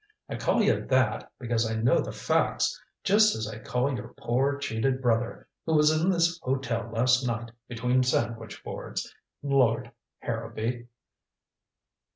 I 0.27 0.35
call 0.35 0.63
you 0.63 0.83
that 0.87 1.31
because 1.37 1.69
I 1.69 1.75
know 1.75 1.99
the 1.99 2.11
facts. 2.11 2.81
Just 3.03 3.35
as 3.35 3.47
I 3.47 3.59
call 3.59 3.93
your 3.95 4.15
poor 4.17 4.57
cheated 4.57 4.99
brother, 4.99 5.47
who 5.63 5.75
was 5.75 5.91
in 5.91 6.09
this 6.09 6.39
hotel 6.41 6.89
last 6.91 7.23
night 7.23 7.51
between 7.67 8.01
sandwich 8.01 8.63
boards, 8.63 9.13
Lord 9.43 9.91
Harrowby." 10.17 10.87